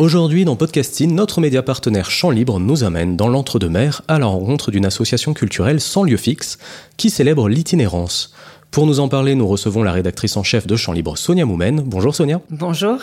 Aujourd'hui, 0.00 0.44
dans 0.44 0.56
Podcasting, 0.56 1.14
notre 1.14 1.40
média 1.40 1.62
partenaire 1.62 2.10
Champ 2.10 2.30
Libre 2.30 2.58
nous 2.58 2.82
amène 2.82 3.16
dans 3.16 3.28
l'entre-deux-mer 3.28 4.02
à 4.08 4.18
la 4.18 4.26
rencontre 4.26 4.72
d'une 4.72 4.86
association 4.86 5.34
culturelle 5.34 5.80
sans 5.80 6.02
lieu 6.02 6.16
fixe 6.16 6.58
qui 6.96 7.10
célèbre 7.10 7.48
l'itinérance. 7.48 8.34
Pour 8.72 8.86
nous 8.86 8.98
en 8.98 9.08
parler, 9.08 9.36
nous 9.36 9.46
recevons 9.46 9.84
la 9.84 9.92
rédactrice 9.92 10.36
en 10.36 10.42
chef 10.42 10.66
de 10.66 10.74
Champ 10.74 10.92
Libre, 10.92 11.16
Sonia 11.16 11.44
Moumen. 11.46 11.80
Bonjour 11.80 12.12
Sonia. 12.12 12.40
Bonjour. 12.50 12.98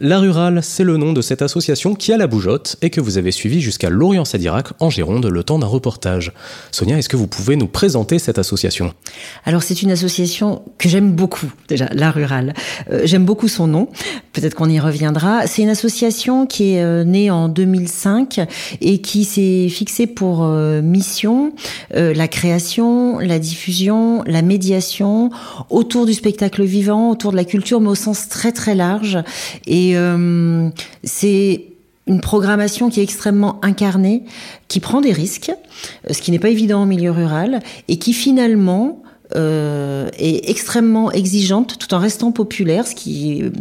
La 0.00 0.18
Rurale, 0.18 0.58
c'est 0.60 0.82
le 0.82 0.96
nom 0.96 1.12
de 1.12 1.22
cette 1.22 1.40
association 1.40 1.94
qui 1.94 2.12
a 2.12 2.16
la 2.16 2.26
bougeotte 2.26 2.74
et 2.82 2.90
que 2.90 3.00
vous 3.00 3.16
avez 3.16 3.30
suivi 3.30 3.60
jusqu'à 3.60 3.90
Lorient-Sadirac 3.90 4.70
en 4.80 4.90
Gironde 4.90 5.24
le 5.26 5.44
temps 5.44 5.60
d'un 5.60 5.68
reportage. 5.68 6.32
Sonia, 6.72 6.98
est-ce 6.98 7.08
que 7.08 7.16
vous 7.16 7.28
pouvez 7.28 7.54
nous 7.54 7.68
présenter 7.68 8.18
cette 8.18 8.40
association? 8.40 8.92
Alors 9.44 9.62
c'est 9.62 9.82
une 9.82 9.92
association 9.92 10.62
que 10.78 10.88
j'aime 10.88 11.12
beaucoup 11.12 11.46
déjà, 11.68 11.88
La 11.92 12.10
Rurale. 12.10 12.54
Euh, 12.90 13.02
j'aime 13.04 13.24
beaucoup 13.24 13.46
son 13.46 13.68
nom, 13.68 13.88
peut-être 14.32 14.56
qu'on 14.56 14.68
y 14.68 14.80
reviendra. 14.80 15.46
C'est 15.46 15.62
une 15.62 15.68
association 15.68 16.46
qui 16.46 16.74
est 16.74 16.82
euh, 16.82 17.04
née 17.04 17.30
en 17.30 17.48
2005 17.48 18.40
et 18.80 19.00
qui 19.00 19.22
s'est 19.22 19.68
fixée 19.68 20.08
pour 20.08 20.42
euh, 20.42 20.82
mission 20.82 21.52
la 21.92 22.26
création, 22.26 23.20
la 23.20 23.38
diffusion, 23.38 24.24
la 24.26 24.42
médiation 24.42 25.30
autour 25.70 26.04
du 26.04 26.14
spectacle 26.14 26.64
vivant, 26.64 27.10
autour 27.10 27.30
de 27.30 27.36
la 27.36 27.44
culture, 27.44 27.80
mais 27.80 27.90
au 27.90 27.94
sens 27.94 28.28
très 28.28 28.50
très 28.50 28.74
large. 28.74 29.18
Et 29.68 29.83
et 29.84 29.96
euh, 29.96 30.70
c'est 31.02 31.64
une 32.06 32.20
programmation 32.20 32.90
qui 32.90 33.00
est 33.00 33.02
extrêmement 33.02 33.58
incarnée, 33.62 34.24
qui 34.68 34.80
prend 34.80 35.00
des 35.00 35.12
risques, 35.12 35.52
ce 36.10 36.20
qui 36.20 36.30
n'est 36.30 36.38
pas 36.38 36.50
évident 36.50 36.82
en 36.82 36.86
milieu 36.86 37.10
rural, 37.10 37.60
et 37.88 37.98
qui 37.98 38.12
finalement 38.12 39.02
euh, 39.36 40.08
est 40.18 40.48
extrêmement 40.48 41.10
exigeante 41.12 41.78
tout 41.78 41.92
en 41.94 41.98
restant 41.98 42.32
populaire, 42.32 42.86
ce 42.86 42.94
qui 42.94 43.32
est 43.32 43.52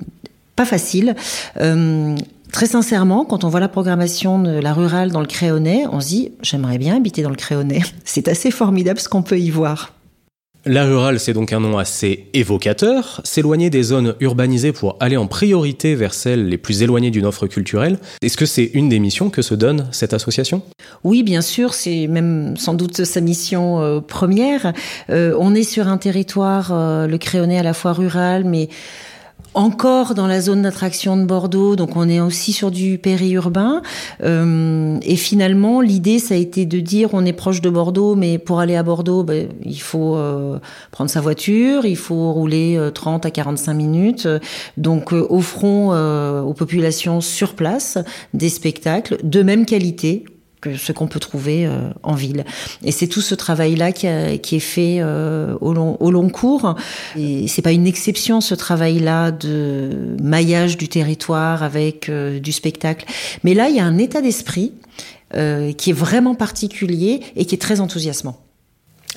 pas 0.56 0.66
facile. 0.66 1.16
Euh, 1.60 2.16
très 2.52 2.68
sincèrement, 2.68 3.26
quand 3.26 3.44
on 3.44 3.50
voit 3.50 3.62
la 3.62 3.70
programmation 3.70 4.40
de 4.40 4.52
la 4.52 4.74
rurale 4.74 5.12
dans 5.12 5.22
le 5.22 5.28
Créonais, 5.28 5.86
on 5.92 6.00
se 6.00 6.08
dit 6.08 6.32
j'aimerais 6.42 6.78
bien 6.78 6.98
habiter 6.98 7.22
dans 7.22 7.30
le 7.30 7.36
Créonais. 7.36 7.82
C'est 8.06 8.28
assez 8.28 8.52
formidable 8.52 9.00
ce 9.00 9.10
qu'on 9.10 9.24
peut 9.24 9.40
y 9.40 9.50
voir. 9.50 9.94
La 10.66 10.86
rurale, 10.86 11.20
c'est 11.20 11.34
donc 11.34 11.52
un 11.52 11.60
nom 11.60 11.78
assez 11.78 12.28
évocateur, 12.34 13.20
s'éloigner 13.26 13.70
des 13.70 13.84
zones 13.84 14.16
urbanisées 14.22 14.72
pour 14.72 14.96
aller 15.02 15.18
en 15.18 15.28
priorité 15.28 15.94
vers 15.94 16.14
celles 16.14 16.48
les 16.48 16.58
plus 16.58 16.84
éloignées 16.84 17.12
d'une 17.12 17.26
offre 17.26 17.48
culturelle. 17.48 17.98
Est-ce 18.22 18.38
que 18.38 18.46
c'est 18.46 18.72
une 18.74 18.88
des 18.88 19.00
missions 19.00 19.30
que 19.30 19.42
se 19.42 19.56
donne 19.56 19.90
cette 19.92 20.14
association? 20.14 20.62
Oui, 21.04 21.22
bien 21.24 21.42
sûr, 21.42 21.74
c'est 21.74 22.08
même 22.08 22.56
sans 22.56 22.76
doute 22.76 23.04
sa 23.04 23.20
mission 23.20 23.82
euh, 23.82 24.00
première. 24.00 24.72
Euh, 25.10 25.36
on 25.38 25.54
est 25.54 25.64
sur 25.64 25.90
un 25.90 25.98
territoire, 25.98 26.70
euh, 26.72 27.08
le 27.08 27.18
Créonais 27.18 27.60
à 27.60 27.64
la 27.64 27.74
fois 27.74 27.92
rural, 27.92 28.46
mais 28.46 28.70
encore 29.54 30.16
dans 30.16 30.28
la 30.28 30.42
zone 30.42 30.64
d'attraction 30.64 31.18
de 31.18 31.26
Bordeaux, 31.26 31.76
donc 31.76 31.96
on 31.96 32.10
est 32.10 32.20
aussi 32.20 32.54
sur 32.54 32.72
du 32.72 32.98
périurbain. 32.98 33.82
Euh, 34.24 34.98
et 35.04 35.16
finalement, 35.16 35.82
l'idée, 35.82 36.20
ça 36.20 36.34
a 36.34 36.38
été 36.38 36.66
de 36.66 36.80
dire, 36.80 37.10
on 37.14 37.26
est 37.26 37.34
proche 37.34 37.62
de 37.62 37.70
Bordeaux, 37.70 38.16
mais 38.16 38.38
pour 38.38 38.60
aller 38.60 38.76
à 38.76 38.84
Bordeaux, 38.84 39.24
ben, 39.24 39.48
il 39.64 39.82
faut 39.82 40.16
euh, 40.16 40.60
prendre 40.92 41.10
sa 41.10 41.22
voiture, 41.22 41.86
il 41.86 41.98
faut 41.98 42.32
rouler 42.32 42.80
30 42.94 43.26
euh, 43.26 43.28
à 43.28 43.32
45 43.32 43.74
minutes. 43.74 44.28
Donc, 44.78 45.14
euh, 45.14 45.26
offrons 45.30 45.94
aux 45.94 46.54
populations 46.54 47.22
sur 47.22 47.54
place 47.54 47.98
des 48.34 48.50
spectacles 48.50 49.18
de 49.24 49.44
même 49.44 49.66
qualité 49.66 50.26
ce 50.78 50.92
qu'on 50.92 51.08
peut 51.08 51.20
trouver 51.20 51.66
euh, 51.66 51.90
en 52.04 52.14
ville. 52.14 52.46
Et 52.84 52.92
c'est 52.92 53.08
tout 53.08 53.22
ce 53.22 53.36
travail-là 53.36 53.92
qui, 53.92 54.08
est 54.08 54.60
fait 54.60 54.98
euh, 55.00 55.56
au, 55.62 55.74
long, 55.74 56.30
cours. 56.30 56.76
Et 57.18 57.48
c'est 57.48 57.62
pas 57.62 57.72
une 57.72 57.88
exception 57.88 58.42
ce 58.42 58.56
travail-là 58.56 59.32
de 59.32 60.16
maillage 60.22 60.78
du 60.78 60.88
territoire 60.88 61.64
avec 61.64 62.10
euh, 62.10 62.40
du 62.40 62.52
spectacle. 62.52 63.06
Mais 63.44 63.54
là, 63.54 63.70
il 63.70 63.76
y 63.76 63.80
a 63.80 63.86
un 63.86 63.98
état 63.98 64.22
d'esprit 64.22 64.74
qui 65.78 65.90
est 65.90 65.94
vraiment 65.94 66.36
particulier 66.36 67.22
et 67.36 67.46
qui 67.46 67.56
est 67.56 67.58
très 67.58 67.80
enthousiasmant. 67.80 68.40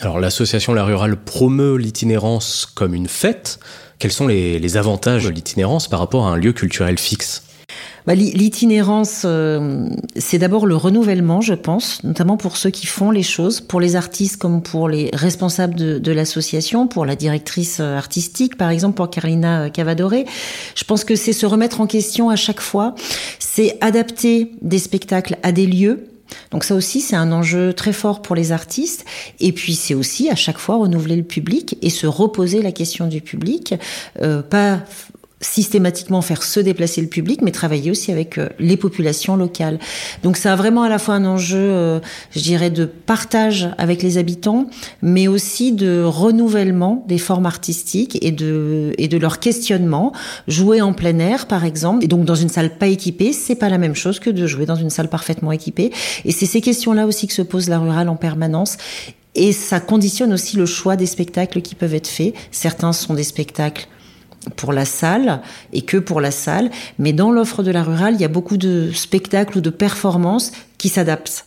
Alors 0.01 0.19
l'association 0.19 0.73
La 0.73 0.83
Rurale 0.83 1.15
promeut 1.15 1.77
l'itinérance 1.77 2.65
comme 2.65 2.95
une 2.95 3.07
fête. 3.07 3.61
Quels 3.99 4.13
sont 4.13 4.27
les 4.27 4.77
avantages 4.79 5.25
de 5.25 5.29
l'itinérance 5.29 5.89
par 5.89 5.99
rapport 5.99 6.27
à 6.27 6.31
un 6.31 6.37
lieu 6.39 6.55
culturel 6.55 6.97
fixe? 6.97 7.43
Bah, 8.07 8.15
l'itinérance, 8.15 9.23
euh, 9.25 9.89
c'est 10.15 10.39
d'abord 10.39 10.67
le 10.67 10.77
renouvellement, 10.77 11.41
je 11.41 11.55
pense, 11.55 12.05
notamment 12.05 12.37
pour 12.37 12.57
ceux 12.57 12.71
qui 12.71 12.87
font 12.87 13.11
les 13.11 13.25
choses, 13.25 13.61
pour 13.61 13.81
les 13.81 13.97
artistes 13.97 14.37
comme 14.37 14.63
pour 14.63 14.89
les 14.89 15.11
responsables 15.13 15.75
de, 15.75 15.99
de 15.99 16.13
l'association, 16.13 16.87
pour 16.87 17.05
la 17.05 17.17
directrice 17.17 17.79
euh, 17.81 17.97
artistique, 17.97 18.57
par 18.57 18.71
exemple, 18.71 18.95
pour 18.95 19.11
Carolina 19.11 19.63
euh, 19.63 19.71
Cavadoré. 19.71 20.25
Je 20.77 20.85
pense 20.85 21.03
que 21.03 21.17
c'est 21.17 21.33
se 21.33 21.47
remettre 21.47 21.81
en 21.81 21.87
question 21.87 22.31
à 22.31 22.37
chaque 22.37 22.61
fois, 22.61 22.95
c'est 23.41 23.77
adapter 23.81 24.53
des 24.63 24.79
spectacles 24.79 25.37
à 25.43 25.51
des 25.51 25.67
lieux, 25.67 26.07
donc 26.51 26.65
ça 26.65 26.75
aussi, 26.75 27.01
c'est 27.01 27.17
un 27.17 27.33
enjeu 27.33 27.73
très 27.73 27.93
fort 27.93 28.23
pour 28.23 28.37
les 28.37 28.53
artistes. 28.53 29.05
Et 29.41 29.53
puis 29.53 29.75
c'est 29.75 29.95
aussi 29.95 30.31
à 30.31 30.35
chaque 30.35 30.59
fois 30.59 30.77
renouveler 30.77 31.17
le 31.17 31.23
public 31.23 31.77
et 31.83 31.91
se 31.91 32.07
reposer 32.07 32.63
la 32.63 32.73
question 32.73 33.07
du 33.07 33.21
public, 33.21 33.75
euh, 34.23 34.43
pas 34.43 34.81
systématiquement 35.41 36.23
faire 36.23 36.43
se 36.43 36.61
déplacer 36.61 37.03
le 37.03 37.09
public, 37.09 37.43
mais 37.43 37.51
travailler 37.51 37.91
aussi 37.91 38.11
avec 38.11 38.39
euh, 38.39 38.49
les 38.59 38.79
populations 38.79 39.37
locales. 39.37 39.79
Donc 40.23 40.39
ça 40.39 40.55
a 40.55 40.57
vraiment 40.57 40.83
à 40.83 40.89
la 40.89 40.99
fois 40.99 41.15
un 41.15 41.27
enjeu, 41.27 41.59
euh, 41.59 42.01
je 42.31 42.41
dirais, 42.41 42.71
de 42.71 42.87
partage 42.87 43.69
avec 43.77 44.03
les 44.03 44.17
habitants, 44.17 44.67
mais 45.03 45.29
aussi 45.29 45.73
de 45.73 46.03
renouvellement 46.03 47.05
des 47.07 47.19
formes 47.19 47.45
artistiques 47.45 48.19
et 48.23 48.33
de 48.33 48.95
et 48.97 49.09
de 49.09 49.19
leur 49.19 49.39
questionnement. 49.39 50.13
Jouer 50.49 50.81
en 50.81 50.95
plein 50.95 51.19
air, 51.19 51.47
par 51.47 51.65
exemple, 51.65 52.05
et 52.05 52.09
donc 52.09 52.25
dans 52.25 52.35
une 52.35 52.49
salle 52.49 52.79
pas 52.79 52.87
équipée, 52.87 53.35
c'est 53.35 53.57
pas 53.57 53.69
la 53.69 53.79
même 53.79 53.95
chose 53.95 54.21
que 54.21 54.31
de 54.31 54.47
jouer 54.47 54.65
dans 54.65 54.77
une 54.77 54.91
salle 54.91 55.09
parfaitement 55.09 55.53
équipée. 55.53 55.93
Et 56.25 56.33
c'est 56.33 56.47
ces 56.47 56.63
questions-là 56.63 57.07
aussi 57.07 57.27
que 57.27 57.35
se 57.35 57.43
pose 57.43 57.69
la 57.69 57.79
rurale 57.79 58.09
en 58.09 58.17
permanence. 58.17 58.79
Et 59.35 59.53
ça 59.53 59.81
conditionne 59.81 60.33
aussi 60.33 60.57
le 60.57 60.65
choix 60.65 60.97
des 60.97 61.05
spectacles 61.05 61.61
qui 61.61 61.75
peuvent 61.75 61.95
être 61.95 62.09
faits. 62.09 62.33
Certains 62.51 62.95
sont 62.95 63.13
des 63.13 63.23
spectacles 63.23 63.87
pour 64.55 64.73
la 64.73 64.85
salle 64.85 65.41
et 65.73 65.83
que 65.83 65.97
pour 65.97 66.21
la 66.21 66.31
salle. 66.31 66.71
Mais 66.99 67.13
dans 67.13 67.31
l'offre 67.31 67.63
de 67.63 67.71
la 67.71 67.83
rurale, 67.83 68.15
il 68.15 68.21
y 68.21 68.25
a 68.25 68.29
beaucoup 68.29 68.57
de 68.57 68.91
spectacles 68.93 69.59
ou 69.59 69.61
de 69.61 69.71
performances 69.71 70.53
qui 70.79 70.89
s'adaptent. 70.89 71.47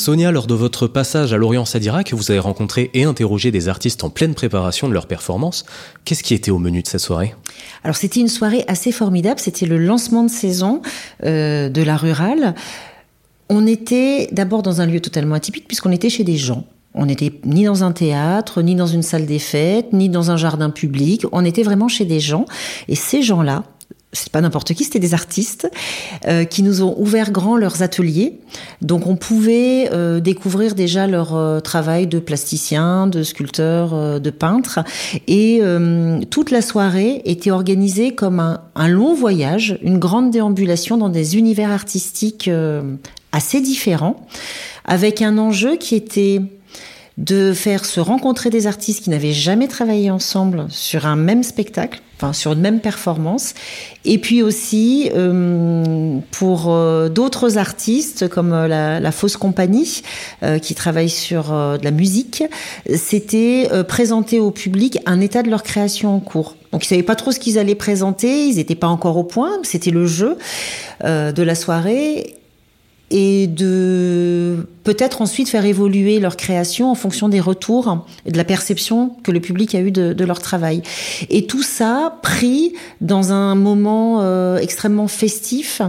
Sonia, 0.00 0.32
lors 0.32 0.46
de 0.46 0.54
votre 0.54 0.86
passage 0.86 1.34
à 1.34 1.36
Lorient 1.36 1.66
Sadirac, 1.66 2.14
vous 2.14 2.30
avez 2.30 2.40
rencontré 2.40 2.90
et 2.94 3.04
interrogé 3.04 3.50
des 3.50 3.68
artistes 3.68 4.02
en 4.02 4.08
pleine 4.08 4.34
préparation 4.34 4.88
de 4.88 4.94
leur 4.94 5.06
performance. 5.06 5.66
Qu'est-ce 6.06 6.22
qui 6.22 6.32
était 6.32 6.50
au 6.50 6.58
menu 6.58 6.80
de 6.80 6.88
cette 6.88 7.02
soirée? 7.02 7.34
Alors 7.84 7.96
c'était 7.96 8.20
une 8.20 8.28
soirée 8.28 8.64
assez 8.66 8.92
formidable, 8.92 9.38
c'était 9.38 9.66
le 9.66 9.76
lancement 9.76 10.24
de 10.24 10.30
saison 10.30 10.80
euh, 11.24 11.68
de 11.68 11.82
la 11.82 11.98
rurale. 11.98 12.54
On 13.50 13.66
était 13.66 14.30
d'abord 14.32 14.62
dans 14.62 14.80
un 14.80 14.86
lieu 14.86 15.00
totalement 15.00 15.34
atypique 15.34 15.68
puisqu'on 15.68 15.92
était 15.92 16.08
chez 16.08 16.24
des 16.24 16.38
gens. 16.38 16.64
On 16.94 17.06
n'était 17.06 17.32
ni 17.44 17.64
dans 17.64 17.84
un 17.84 17.92
théâtre, 17.92 18.62
ni 18.62 18.74
dans 18.74 18.86
une 18.86 19.02
salle 19.02 19.26
des 19.26 19.38
fêtes, 19.38 19.92
ni 19.92 20.08
dans 20.08 20.30
un 20.30 20.38
jardin 20.38 20.70
public. 20.70 21.26
On 21.30 21.44
était 21.44 21.62
vraiment 21.62 21.88
chez 21.88 22.06
des 22.06 22.20
gens. 22.20 22.46
Et 22.88 22.94
ces 22.94 23.22
gens-là, 23.22 23.64
c'est 24.12 24.30
pas 24.30 24.40
n'importe 24.40 24.74
qui, 24.74 24.84
c'était 24.84 24.98
des 24.98 25.14
artistes 25.14 25.70
euh, 26.26 26.44
qui 26.44 26.62
nous 26.62 26.82
ont 26.82 26.94
ouvert 26.98 27.30
grand 27.30 27.56
leurs 27.56 27.82
ateliers. 27.82 28.40
Donc 28.82 29.06
on 29.06 29.14
pouvait 29.14 29.88
euh, 29.92 30.18
découvrir 30.18 30.74
déjà 30.74 31.06
leur 31.06 31.36
euh, 31.36 31.60
travail 31.60 32.08
de 32.08 32.18
plasticien, 32.18 33.06
de 33.06 33.22
sculpteur, 33.22 34.20
de 34.20 34.30
peintre. 34.30 34.80
Et 35.28 35.62
toute 36.30 36.50
la 36.50 36.62
soirée 36.62 37.22
était 37.24 37.50
organisée 37.50 38.14
comme 38.14 38.40
un, 38.40 38.60
un, 38.74 38.88
long 38.88 39.14
voyage, 39.14 39.78
une 39.82 39.98
grande 39.98 40.30
déambulation 40.30 40.96
dans 40.96 41.08
des 41.08 41.36
univers 41.36 41.70
artistiques 41.70 42.50
assez 43.32 43.60
différents, 43.60 44.26
avec 44.84 45.22
un 45.22 45.38
enjeu 45.38 45.76
qui 45.76 45.94
était 45.94 46.40
de 47.18 47.52
faire 47.52 47.84
se 47.84 48.00
rencontrer 48.00 48.50
des 48.50 48.66
artistes 48.66 49.04
qui 49.04 49.10
n'avaient 49.10 49.32
jamais 49.32 49.68
travaillé 49.68 50.10
ensemble 50.10 50.66
sur 50.70 51.06
un 51.06 51.16
même 51.16 51.42
spectacle, 51.42 52.00
enfin 52.16 52.32
sur 52.32 52.52
une 52.52 52.60
même 52.60 52.80
performance, 52.80 53.54
et 54.04 54.18
puis 54.18 54.42
aussi 54.42 55.10
euh, 55.14 56.18
pour 56.30 56.72
euh, 56.72 57.08
d'autres 57.08 57.58
artistes 57.58 58.28
comme 58.28 58.52
euh, 58.52 58.68
la, 58.68 59.12
Fausse 59.12 59.36
Compagnie 59.36 60.02
qui 60.62 60.74
travaille 60.74 61.10
sur 61.10 61.50
de 61.50 61.84
la 61.84 61.90
musique, 61.90 62.44
c'était 62.94 63.68
présenter 63.88 64.38
au 64.38 64.50
public 64.50 64.98
un 65.04 65.20
état 65.20 65.42
de 65.42 65.50
leur 65.50 65.62
création 65.62 66.14
en 66.14 66.20
cours. 66.20 66.56
Donc 66.72 66.84
ils 66.84 66.88
savaient 66.88 67.02
pas 67.02 67.16
trop 67.16 67.32
ce 67.32 67.40
qu'ils 67.40 67.58
allaient 67.58 67.74
présenter, 67.74 68.46
ils 68.46 68.56
n'étaient 68.56 68.76
pas 68.76 68.86
encore 68.86 69.16
au 69.16 69.24
point, 69.24 69.50
c'était 69.64 69.90
le 69.90 70.06
jeu 70.06 70.38
de 71.02 71.42
la 71.42 71.54
soirée 71.54 72.39
et 73.10 73.46
de 73.48 74.66
peut-être 74.84 75.20
ensuite 75.20 75.48
faire 75.48 75.64
évoluer 75.64 76.20
leur 76.20 76.36
création 76.36 76.90
en 76.90 76.94
fonction 76.94 77.28
des 77.28 77.40
retours 77.40 78.06
et 78.24 78.32
de 78.32 78.36
la 78.36 78.44
perception 78.44 79.16
que 79.22 79.30
le 79.30 79.40
public 79.40 79.74
a 79.74 79.80
eu 79.80 79.90
de, 79.90 80.24
leur 80.24 80.40
travail. 80.40 80.82
Et 81.28 81.46
tout 81.46 81.62
ça 81.62 82.18
pris 82.22 82.74
dans 83.00 83.32
un 83.32 83.54
moment 83.54 84.20
euh, 84.22 84.58
extrêmement 84.58 85.08
festif. 85.08 85.82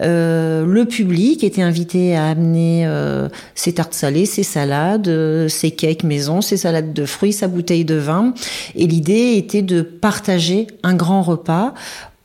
Euh, 0.00 0.64
le 0.64 0.84
public 0.84 1.42
était 1.42 1.62
invité 1.62 2.16
à 2.16 2.28
amener 2.28 2.86
euh, 2.86 3.28
ses 3.54 3.74
tartes 3.74 3.94
salées, 3.94 4.26
ses 4.26 4.42
salades, 4.42 5.48
ses 5.48 5.70
cakes 5.70 6.04
maison, 6.04 6.40
ses 6.40 6.56
salades 6.56 6.92
de 6.92 7.06
fruits, 7.06 7.32
sa 7.32 7.48
bouteille 7.48 7.84
de 7.84 7.96
vin. 7.96 8.34
Et 8.74 8.86
l'idée 8.86 9.34
était 9.36 9.62
de 9.62 9.82
partager 9.82 10.66
un 10.82 10.94
grand 10.94 11.22
repas 11.22 11.74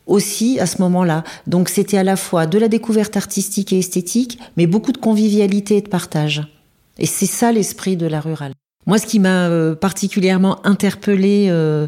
aussi 0.07 0.59
à 0.59 0.65
ce 0.65 0.81
moment-là. 0.81 1.23
Donc 1.47 1.69
c'était 1.69 1.97
à 1.97 2.03
la 2.03 2.15
fois 2.15 2.45
de 2.45 2.57
la 2.57 2.67
découverte 2.67 3.17
artistique 3.17 3.73
et 3.73 3.79
esthétique, 3.79 4.39
mais 4.57 4.67
beaucoup 4.67 4.91
de 4.91 4.97
convivialité 4.97 5.77
et 5.77 5.81
de 5.81 5.89
partage. 5.89 6.43
Et 6.99 7.05
c'est 7.05 7.25
ça 7.25 7.51
l'esprit 7.51 7.97
de 7.97 8.05
la 8.05 8.19
rurale. 8.19 8.53
Moi, 8.85 8.97
ce 8.97 9.05
qui 9.05 9.19
m'a 9.19 9.47
euh, 9.47 9.75
particulièrement 9.75 10.65
interpellée 10.65 11.47
euh, 11.49 11.87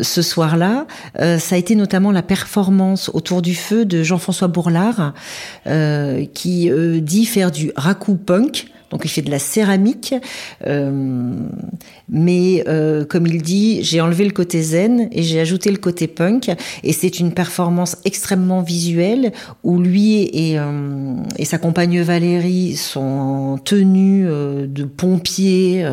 ce 0.00 0.20
soir-là, 0.20 0.86
euh, 1.18 1.38
ça 1.38 1.54
a 1.54 1.58
été 1.58 1.74
notamment 1.74 2.12
la 2.12 2.22
performance 2.22 3.10
autour 3.14 3.40
du 3.40 3.54
feu 3.54 3.86
de 3.86 4.02
Jean-François 4.02 4.48
Bourlard, 4.48 5.14
qui 6.34 6.70
dit 7.00 7.24
faire 7.24 7.50
du 7.50 7.72
raku 7.76 8.16
punk. 8.16 8.73
Donc 8.90 9.02
il 9.04 9.08
fait 9.08 9.22
de 9.22 9.30
la 9.30 9.38
céramique, 9.38 10.14
euh, 10.66 11.32
mais 12.08 12.62
euh, 12.68 13.04
comme 13.04 13.26
il 13.26 13.42
dit, 13.42 13.82
j'ai 13.82 14.00
enlevé 14.00 14.24
le 14.24 14.30
côté 14.30 14.62
zen 14.62 15.08
et 15.10 15.22
j'ai 15.22 15.40
ajouté 15.40 15.70
le 15.70 15.78
côté 15.78 16.06
punk. 16.06 16.50
Et 16.82 16.92
c'est 16.92 17.18
une 17.18 17.32
performance 17.32 17.96
extrêmement 18.04 18.62
visuelle 18.62 19.32
où 19.62 19.80
lui 19.80 20.30
et, 20.32 20.58
euh, 20.58 21.16
et 21.38 21.44
sa 21.44 21.58
compagne 21.58 22.00
Valérie 22.02 22.76
sont 22.76 23.00
en 23.00 23.58
tenue 23.58 24.24
de 24.24 24.84
pompiers 24.84 25.86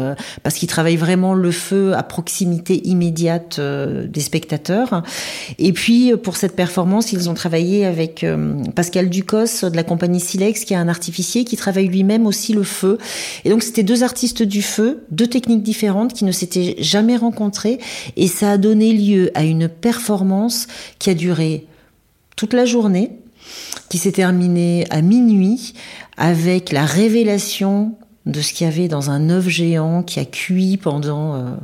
parce 0.43 0.55
qu'ils 0.55 0.67
travaillent 0.67 0.95
vraiment 0.95 1.33
le 1.33 1.51
feu 1.51 1.93
à 1.93 2.03
proximité 2.03 2.87
immédiate 2.87 3.59
des 3.59 4.21
spectateurs. 4.21 5.03
Et 5.59 5.73
puis 5.73 6.13
pour 6.21 6.35
cette 6.35 6.55
performance, 6.55 7.13
ils 7.13 7.29
ont 7.29 7.33
travaillé 7.33 7.85
avec 7.85 8.25
Pascal 8.75 9.09
Ducos 9.09 9.63
de 9.63 9.75
la 9.75 9.83
compagnie 9.83 10.19
Silex, 10.19 10.65
qui 10.65 10.73
est 10.73 10.77
un 10.77 10.89
artificier 10.89 11.45
qui 11.45 11.55
travaille 11.55 11.87
lui-même 11.87 12.25
aussi 12.25 12.53
le 12.53 12.63
feu 12.63 12.80
et 13.43 13.49
donc 13.49 13.63
c'était 13.63 13.83
deux 13.83 14.03
artistes 14.03 14.43
du 14.43 14.61
feu, 14.61 15.03
deux 15.11 15.27
techniques 15.27 15.63
différentes 15.63 16.13
qui 16.13 16.25
ne 16.25 16.31
s'étaient 16.31 16.75
jamais 16.79 17.17
rencontrées. 17.17 17.79
Et 18.17 18.27
ça 18.27 18.51
a 18.51 18.57
donné 18.57 18.93
lieu 18.93 19.31
à 19.35 19.43
une 19.43 19.67
performance 19.67 20.67
qui 20.99 21.09
a 21.09 21.13
duré 21.13 21.65
toute 22.35 22.53
la 22.53 22.65
journée, 22.65 23.11
qui 23.89 23.97
s'est 23.97 24.13
terminée 24.13 24.85
à 24.89 25.01
minuit 25.01 25.73
avec 26.17 26.71
la 26.71 26.85
révélation 26.85 27.95
de 28.25 28.41
ce 28.41 28.53
qu'il 28.53 28.67
y 28.67 28.69
avait 28.69 28.87
dans 28.87 29.09
un 29.09 29.29
œuf 29.29 29.47
géant 29.47 30.03
qui 30.03 30.19
a 30.19 30.25
cuit 30.25 30.77
pendant 30.77 31.35
euh, 31.35 31.55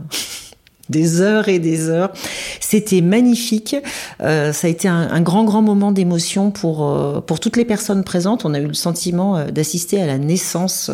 des 0.89 1.21
heures 1.21 1.47
et 1.47 1.59
des 1.59 1.89
heures. 1.89 2.11
C'était 2.59 3.01
magnifique. 3.01 3.75
Euh, 4.21 4.53
ça 4.53 4.67
a 4.67 4.69
été 4.69 4.87
un, 4.87 5.21
grand, 5.21 5.43
grand 5.43 5.61
moment 5.61 5.91
d'émotion 5.91 6.51
pour, 6.51 6.87
euh, 6.87 7.21
pour 7.21 7.39
toutes 7.39 7.57
les 7.57 7.65
personnes 7.65 8.03
présentes. 8.03 8.45
On 8.45 8.53
a 8.53 8.59
eu 8.59 8.67
le 8.67 8.73
sentiment 8.73 9.37
euh, 9.37 9.47
d'assister 9.47 10.01
à 10.01 10.05
la 10.05 10.17
naissance 10.17 10.91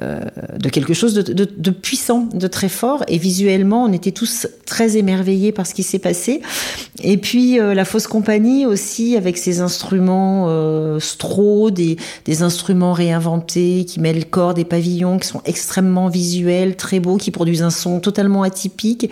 euh, 0.00 0.20
de 0.56 0.68
quelque 0.68 0.94
chose 0.94 1.14
de, 1.14 1.22
de, 1.22 1.44
de, 1.44 1.70
puissant, 1.70 2.28
de 2.32 2.46
très 2.46 2.68
fort. 2.68 3.02
Et 3.08 3.18
visuellement, 3.18 3.84
on 3.84 3.92
était 3.92 4.12
tous 4.12 4.46
très 4.64 4.96
émerveillés 4.96 5.50
par 5.50 5.66
ce 5.66 5.74
qui 5.74 5.82
s'est 5.82 5.98
passé. 5.98 6.42
Et 7.02 7.16
puis 7.16 7.58
euh, 7.58 7.74
la 7.74 7.84
fausse 7.84 8.06
compagnie 8.06 8.66
aussi, 8.66 9.16
avec 9.16 9.36
ses 9.36 9.60
instruments 9.60 10.46
euh, 10.48 11.00
stro, 11.00 11.72
des, 11.72 11.96
des 12.24 12.42
instruments 12.42 12.92
réinventés 12.92 13.84
qui 13.84 13.98
mêlent 13.98 14.20
le 14.20 14.24
corps 14.24 14.54
des 14.54 14.64
pavillons, 14.64 15.18
qui 15.18 15.26
sont 15.26 15.42
extrêmement 15.44 16.08
visuels, 16.08 16.76
très 16.76 17.00
beaux, 17.00 17.16
qui 17.16 17.32
produisent 17.32 17.62
un 17.62 17.70
son 17.70 17.98
totalement 17.98 18.44
atypique 18.44 19.10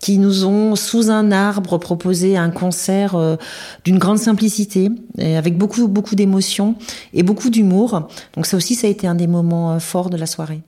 qui 0.00 0.18
nous 0.18 0.44
ont, 0.44 0.76
sous 0.76 1.10
un 1.10 1.32
arbre, 1.32 1.78
proposé 1.78 2.36
un 2.36 2.50
concert 2.50 3.14
euh, 3.14 3.36
d'une 3.84 3.98
grande 3.98 4.18
simplicité, 4.18 4.90
avec 5.18 5.58
beaucoup, 5.58 5.88
beaucoup 5.88 6.14
d'émotions 6.14 6.76
et 7.12 7.22
beaucoup 7.22 7.50
d'humour. 7.50 8.08
Donc 8.34 8.46
ça 8.46 8.56
aussi, 8.56 8.74
ça 8.74 8.86
a 8.86 8.90
été 8.90 9.06
un 9.06 9.14
des 9.14 9.26
moments 9.26 9.72
euh, 9.72 9.78
forts 9.78 10.10
de 10.10 10.16
la 10.16 10.26
soirée. 10.26 10.62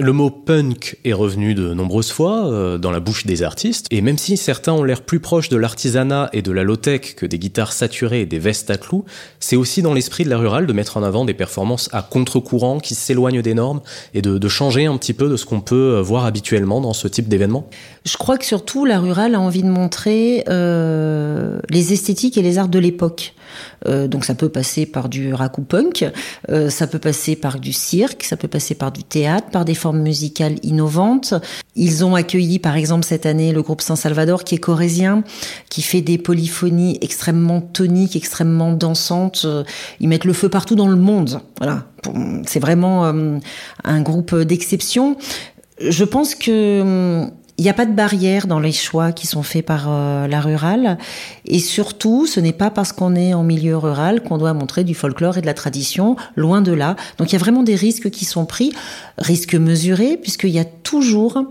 Le 0.00 0.12
mot 0.12 0.28
punk 0.28 0.98
est 1.04 1.12
revenu 1.12 1.54
de 1.54 1.72
nombreuses 1.72 2.10
fois 2.10 2.48
euh, 2.48 2.78
dans 2.78 2.90
la 2.90 2.98
bouche 2.98 3.26
des 3.26 3.44
artistes, 3.44 3.86
et 3.92 4.00
même 4.00 4.18
si 4.18 4.36
certains 4.36 4.72
ont 4.72 4.82
l'air 4.82 5.02
plus 5.02 5.20
proches 5.20 5.48
de 5.50 5.56
l'artisanat 5.56 6.30
et 6.32 6.42
de 6.42 6.50
la 6.50 6.64
low-tech 6.64 7.14
que 7.14 7.26
des 7.26 7.38
guitares 7.38 7.72
saturées 7.72 8.22
et 8.22 8.26
des 8.26 8.40
vestes 8.40 8.70
à 8.70 8.76
clous, 8.76 9.04
c'est 9.38 9.54
aussi 9.54 9.82
dans 9.82 9.94
l'esprit 9.94 10.24
de 10.24 10.30
la 10.30 10.38
rurale 10.38 10.66
de 10.66 10.72
mettre 10.72 10.96
en 10.96 11.04
avant 11.04 11.24
des 11.24 11.32
performances 11.32 11.88
à 11.92 12.02
contre-courant 12.02 12.80
qui 12.80 12.96
s'éloignent 12.96 13.40
des 13.40 13.54
normes 13.54 13.82
et 14.14 14.22
de, 14.22 14.48
changer 14.48 14.86
un 14.86 14.96
petit 14.96 15.12
peu 15.12 15.28
de 15.28 15.36
ce 15.36 15.46
qu'on 15.46 15.60
peut 15.60 15.94
euh, 15.94 16.02
voir 16.02 16.24
habituellement 16.24 16.80
dans 16.80 16.92
ce 16.92 17.06
type 17.06 17.28
d'événement. 17.28 17.68
Je 18.04 18.16
crois 18.16 18.36
que 18.36 18.44
surtout 18.44 18.84
la 18.84 18.98
rurale 18.98 19.36
a 19.36 19.40
envie 19.40 19.62
de 19.62 19.68
montrer 19.68 20.42
euh, 20.48 21.60
les 21.70 21.92
esthétiques 21.92 22.36
et 22.36 22.42
les 22.42 22.58
arts 22.58 22.68
de 22.68 22.80
l'époque. 22.80 23.34
Donc 23.86 24.24
ça 24.24 24.34
peut 24.34 24.48
passer 24.48 24.84
par 24.86 25.08
du 25.08 25.32
raku 25.32 25.62
punk, 25.62 26.06
ça 26.48 26.86
peut 26.86 26.98
passer 26.98 27.36
par 27.36 27.60
du 27.60 27.72
cirque, 27.72 28.24
ça 28.24 28.36
peut 28.36 28.48
passer 28.48 28.74
par 28.74 28.90
du 28.90 29.04
théâtre, 29.04 29.50
par 29.50 29.64
des 29.64 29.74
musicales 29.92 30.56
innovantes. 30.62 31.34
Ils 31.76 32.04
ont 32.04 32.14
accueilli 32.14 32.58
par 32.58 32.76
exemple 32.76 33.04
cette 33.04 33.26
année 33.26 33.52
le 33.52 33.62
groupe 33.62 33.80
Saint 33.80 33.96
Salvador 33.96 34.44
qui 34.44 34.54
est 34.54 34.58
corésien, 34.58 35.24
qui 35.68 35.82
fait 35.82 36.00
des 36.00 36.18
polyphonies 36.18 36.98
extrêmement 37.00 37.60
toniques, 37.60 38.16
extrêmement 38.16 38.72
dansantes. 38.72 39.46
Ils 40.00 40.08
mettent 40.08 40.24
le 40.24 40.32
feu 40.32 40.48
partout 40.48 40.76
dans 40.76 40.88
le 40.88 40.96
monde. 40.96 41.40
Voilà, 41.58 41.86
c'est 42.46 42.60
vraiment 42.60 43.04
euh, 43.06 43.38
un 43.84 44.00
groupe 44.00 44.34
d'exception. 44.34 45.16
Je 45.80 46.04
pense 46.04 46.34
que 46.34 47.28
il 47.56 47.62
n'y 47.62 47.70
a 47.70 47.74
pas 47.74 47.86
de 47.86 47.92
barrière 47.92 48.46
dans 48.46 48.58
les 48.58 48.72
choix 48.72 49.12
qui 49.12 49.26
sont 49.26 49.44
faits 49.44 49.64
par 49.64 49.86
euh, 49.88 50.26
la 50.26 50.40
rurale. 50.40 50.98
Et 51.46 51.60
surtout, 51.60 52.26
ce 52.26 52.40
n'est 52.40 52.52
pas 52.52 52.70
parce 52.70 52.92
qu'on 52.92 53.14
est 53.14 53.32
en 53.32 53.44
milieu 53.44 53.76
rural 53.76 54.22
qu'on 54.22 54.38
doit 54.38 54.54
montrer 54.54 54.82
du 54.82 54.94
folklore 54.94 55.38
et 55.38 55.40
de 55.40 55.46
la 55.46 55.54
tradition, 55.54 56.16
loin 56.34 56.62
de 56.62 56.72
là. 56.72 56.96
Donc 57.18 57.30
il 57.30 57.34
y 57.34 57.36
a 57.36 57.38
vraiment 57.38 57.62
des 57.62 57.76
risques 57.76 58.10
qui 58.10 58.24
sont 58.24 58.44
pris, 58.44 58.72
risques 59.18 59.54
mesurés, 59.54 60.16
puisqu'il 60.16 60.50
y 60.50 60.58
a 60.58 60.64
toujours 60.64 61.44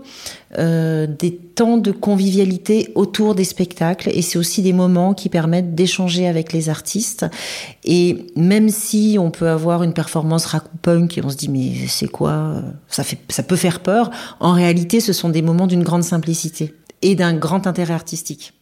euh, 0.58 1.06
des 1.06 1.32
temps 1.34 1.76
de 1.78 1.90
convivialité 1.90 2.90
autour 2.94 3.34
des 3.34 3.44
spectacles. 3.44 4.10
Et 4.12 4.22
c'est 4.22 4.38
aussi 4.38 4.62
des 4.62 4.72
moments 4.72 5.14
qui 5.14 5.28
permettent 5.28 5.74
d'échanger 5.74 6.26
avec 6.26 6.52
les 6.52 6.68
artistes. 6.68 7.26
Et 7.84 8.26
même 8.36 8.68
si 8.68 9.16
on 9.18 9.30
peut 9.30 9.48
avoir 9.48 9.82
une 9.82 9.92
performance 9.92 10.46
rack 10.46 10.64
punk 10.82 11.18
et 11.18 11.24
on 11.24 11.30
se 11.30 11.36
dit 11.36 11.48
mais 11.48 11.86
c'est 11.88 12.08
quoi? 12.08 12.62
Ça 12.88 13.04
fait 13.04 13.18
ça 13.28 13.42
peut 13.42 13.56
faire 13.56 13.80
peur. 13.80 14.10
En 14.40 14.52
réalité 14.52 15.00
ce 15.00 15.12
sont 15.12 15.28
des 15.28 15.42
moments 15.42 15.66
d'une 15.66 15.82
grande 15.82 16.04
simplicité 16.04 16.74
et 17.02 17.14
d'un 17.14 17.34
grand 17.34 17.66
intérêt 17.66 17.94
artistique. 17.94 18.52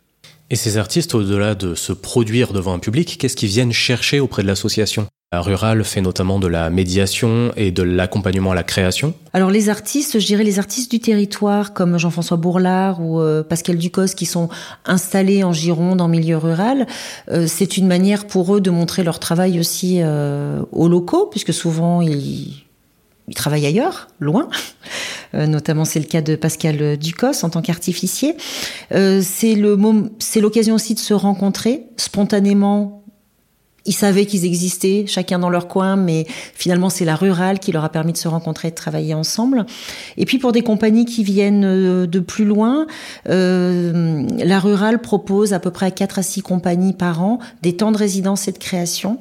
Et 0.50 0.56
ces 0.56 0.76
artistes, 0.76 1.14
au-delà 1.14 1.54
de 1.54 1.74
se 1.74 1.94
produire 1.94 2.52
devant 2.52 2.74
un 2.74 2.78
public, 2.78 3.16
qu'est-ce 3.18 3.36
qu'ils 3.36 3.48
viennent 3.48 3.72
chercher 3.72 4.20
auprès 4.20 4.42
de 4.42 4.48
l'association? 4.48 5.06
Rural 5.40 5.82
fait 5.82 6.02
notamment 6.02 6.38
de 6.38 6.46
la 6.46 6.68
médiation 6.68 7.52
et 7.56 7.70
de 7.70 7.82
l'accompagnement 7.82 8.50
à 8.50 8.54
la 8.54 8.62
création. 8.62 9.14
Alors 9.32 9.50
les 9.50 9.70
artistes, 9.70 10.20
je 10.20 10.26
dirais 10.26 10.44
les 10.44 10.58
artistes 10.58 10.90
du 10.90 11.00
territoire 11.00 11.72
comme 11.72 11.98
Jean-François 11.98 12.36
Bourlard 12.36 13.00
ou 13.00 13.18
euh, 13.20 13.42
Pascal 13.42 13.78
Ducos 13.78 14.14
qui 14.14 14.26
sont 14.26 14.50
installés 14.84 15.42
en 15.42 15.52
Gironde 15.52 16.02
en 16.02 16.08
milieu 16.08 16.36
rural, 16.36 16.86
euh, 17.30 17.46
c'est 17.46 17.78
une 17.78 17.86
manière 17.86 18.26
pour 18.26 18.54
eux 18.54 18.60
de 18.60 18.70
montrer 18.70 19.04
leur 19.04 19.20
travail 19.20 19.58
aussi 19.58 20.00
euh, 20.02 20.62
aux 20.70 20.88
locaux 20.88 21.26
puisque 21.30 21.54
souvent 21.54 22.02
ils, 22.02 22.64
ils 23.28 23.34
travaillent 23.34 23.66
ailleurs, 23.66 24.08
loin. 24.20 24.48
notamment 25.34 25.86
c'est 25.86 25.98
le 25.98 26.04
cas 26.04 26.20
de 26.20 26.36
Pascal 26.36 26.98
Ducos 26.98 27.42
en 27.42 27.48
tant 27.48 27.62
qu'artificier. 27.62 28.36
le 28.90 30.10
c'est 30.18 30.40
l'occasion 30.40 30.74
aussi 30.74 30.92
de 30.92 30.98
se 30.98 31.14
rencontrer 31.14 31.84
spontanément 31.96 33.01
ils 33.84 33.94
savaient 33.94 34.26
qu'ils 34.26 34.44
existaient, 34.44 35.04
chacun 35.06 35.38
dans 35.38 35.50
leur 35.50 35.68
coin, 35.68 35.96
mais 35.96 36.26
finalement 36.54 36.88
c'est 36.88 37.04
la 37.04 37.16
rurale 37.16 37.58
qui 37.58 37.72
leur 37.72 37.84
a 37.84 37.88
permis 37.88 38.12
de 38.12 38.18
se 38.18 38.28
rencontrer 38.28 38.68
et 38.68 38.70
de 38.70 38.76
travailler 38.76 39.14
ensemble. 39.14 39.66
Et 40.16 40.24
puis 40.24 40.38
pour 40.38 40.52
des 40.52 40.62
compagnies 40.62 41.04
qui 41.04 41.24
viennent 41.24 41.64
euh, 41.64 42.06
de 42.06 42.20
plus 42.20 42.44
loin, 42.44 42.86
euh, 43.28 44.26
la 44.38 44.60
rurale 44.60 45.00
propose 45.00 45.52
à 45.52 45.58
peu 45.58 45.70
près 45.70 45.90
4 45.90 46.18
à 46.18 46.22
6 46.22 46.42
compagnies 46.42 46.92
par 46.92 47.22
an 47.22 47.38
des 47.62 47.76
temps 47.76 47.92
de 47.92 47.98
résidence 47.98 48.48
et 48.48 48.52
de 48.52 48.58
création 48.58 49.18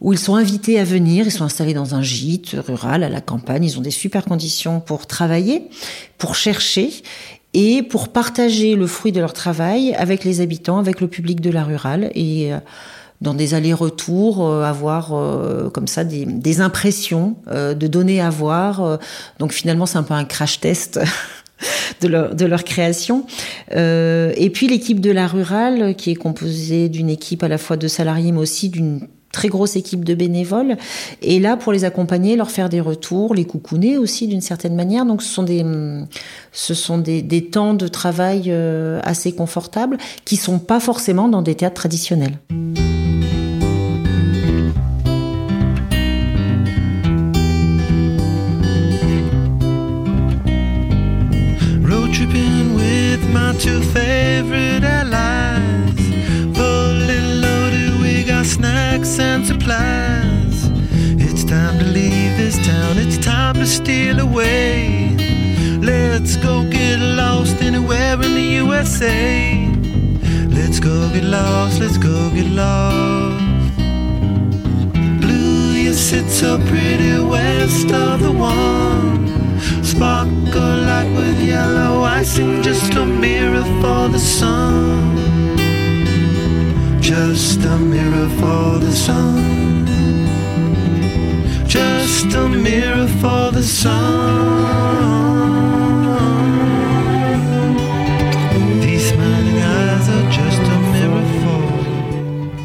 où 0.00 0.12
ils 0.12 0.18
sont 0.18 0.34
invités 0.34 0.80
à 0.80 0.84
venir, 0.84 1.26
ils 1.26 1.30
sont 1.30 1.44
installés 1.44 1.74
dans 1.74 1.94
un 1.94 2.02
gîte 2.02 2.56
rural 2.66 3.04
à 3.04 3.08
la 3.08 3.20
campagne, 3.20 3.62
ils 3.62 3.78
ont 3.78 3.82
des 3.82 3.92
super 3.92 4.24
conditions 4.24 4.80
pour 4.80 5.06
travailler, 5.06 5.68
pour 6.18 6.34
chercher 6.34 6.90
et 7.54 7.84
pour 7.84 8.08
partager 8.08 8.74
le 8.74 8.88
fruit 8.88 9.12
de 9.12 9.20
leur 9.20 9.32
travail 9.32 9.94
avec 9.94 10.24
les 10.24 10.40
habitants, 10.40 10.78
avec 10.78 11.00
le 11.00 11.06
public 11.06 11.40
de 11.40 11.50
la 11.50 11.62
rurale. 11.62 12.10
Et 12.16 12.52
euh, 12.52 12.58
dans 13.22 13.34
des 13.34 13.54
allers-retours, 13.54 14.44
euh, 14.44 14.64
avoir 14.64 15.14
euh, 15.14 15.70
comme 15.70 15.86
ça 15.86 16.04
des, 16.04 16.60
impressions 16.60 17.36
euh, 17.48 17.72
de 17.72 17.86
données 17.86 18.20
à 18.20 18.28
voir. 18.28 18.98
donc 19.38 19.52
finalement, 19.52 19.86
c'est 19.86 19.96
un 19.96 20.02
peu 20.02 20.14
un 20.14 20.24
crash 20.24 20.60
test. 20.60 21.00
De 22.00 22.08
leur, 22.08 22.64
création. 22.64 23.24
Et 23.70 24.50
puis 24.52 24.66
l'équipe 24.66 24.98
de 24.98 25.12
la 25.12 25.28
rurale, 25.28 25.94
qui 25.94 26.10
est 26.10 26.16
composée 26.16 26.88
d'une 26.88 27.08
équipe 27.08 27.44
à 27.44 27.48
la 27.48 27.56
fois 27.56 27.76
de 27.76 27.86
salariés, 27.86 28.32
mais 28.32 28.40
aussi 28.40 28.68
d'une 28.68 29.06
très 29.30 29.46
grosse 29.46 29.76
équipe 29.76 30.04
de 30.04 30.16
bénévoles, 30.16 30.76
et 31.22 31.38
là 31.38 31.56
pour 31.56 31.70
les 31.70 31.84
accompagner, 31.84 32.34
leur 32.34 32.50
faire 32.50 32.68
des 32.68 32.80
retours, 32.80 33.36
les 33.36 33.44
coucouner 33.44 33.96
aussi 33.96 34.26
d'une 34.26 34.40
certaine 34.40 34.74
manière. 34.74 35.06
Donc 35.06 35.22
ce 35.22 35.32
sont 35.32 35.44
des, 35.44 35.64
ce 36.50 36.74
sont 36.74 36.98
des, 36.98 37.48
temps 37.52 37.74
de 37.74 37.86
travail 37.86 38.52
assez 39.04 39.30
confortables 39.30 39.98
qui 40.24 40.36
sont 40.36 40.58
pas 40.58 40.80
forcément 40.80 41.28
dans 41.28 41.42
des 41.42 41.54
théâtres 41.54 41.76
traditionnels. 41.76 42.38
Let's 71.82 71.98
go 71.98 72.30
get 72.30 72.46
lost. 72.46 73.76
Blue, 75.20 75.72
you 75.84 75.92
sit 75.92 76.28
so 76.30 76.58
pretty 76.70 77.18
west 77.18 77.90
of 77.90 78.20
the 78.22 78.30
one 78.30 79.60
sparkle 79.82 80.76
like 80.90 81.10
with 81.16 81.40
yellow 81.40 82.02
icing, 82.02 82.62
just 82.62 82.94
a 82.94 83.04
mirror 83.04 83.64
for 83.80 84.08
the 84.14 84.18
sun. 84.18 85.16
Just 87.00 87.60
a 87.64 87.76
mirror 87.78 88.28
for 88.40 88.78
the 88.78 88.92
sun. 88.92 89.86
Just 91.66 92.32
a 92.34 92.48
mirror 92.48 93.08
for 93.20 93.50
the 93.50 93.62
sun. 93.62 95.21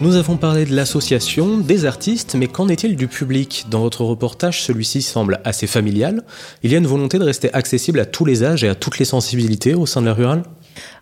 Nous 0.07 0.15
avons 0.15 0.37
parlé 0.37 0.63
de 0.63 0.73
l'association, 0.73 1.57
des 1.57 1.83
artistes, 1.83 2.35
mais 2.35 2.47
qu'en 2.47 2.69
est-il 2.69 2.95
du 2.95 3.09
public 3.09 3.65
Dans 3.69 3.81
votre 3.81 4.05
reportage, 4.05 4.63
celui-ci 4.63 5.01
semble 5.01 5.41
assez 5.43 5.67
familial. 5.67 6.23
Il 6.63 6.71
y 6.71 6.75
a 6.75 6.77
une 6.77 6.87
volonté 6.87 7.19
de 7.19 7.25
rester 7.25 7.53
accessible 7.53 7.99
à 7.99 8.05
tous 8.05 8.23
les 8.23 8.41
âges 8.41 8.63
et 8.63 8.69
à 8.69 8.75
toutes 8.75 8.99
les 8.99 9.05
sensibilités 9.05 9.75
au 9.75 9.85
sein 9.85 9.99
de 9.99 10.05
la 10.05 10.13
rurale 10.13 10.43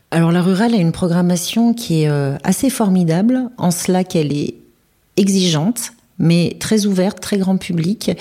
Alors 0.09 0.31
la 0.31 0.41
rurale 0.41 0.73
a 0.73 0.77
une 0.77 0.91
programmation 0.91 1.75
qui 1.75 2.01
est 2.01 2.09
euh, 2.09 2.35
assez 2.43 2.71
formidable, 2.71 3.41
en 3.59 3.69
cela 3.69 4.03
qu'elle 4.03 4.35
est 4.35 4.55
exigeante, 5.17 5.91
mais 6.17 6.57
très 6.59 6.87
ouverte, 6.87 7.19
très 7.19 7.37
grand 7.37 7.57
public. 7.57 8.11